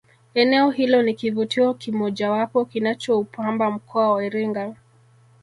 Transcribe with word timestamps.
eneo 0.33 0.69
hilo 0.69 1.01
ni 1.01 1.13
kivutio 1.13 1.73
kimojawapo 1.73 2.65
kinachoupamba 2.65 3.71
mkoa 3.71 4.13
wa 4.13 4.25
iringa 4.25 4.75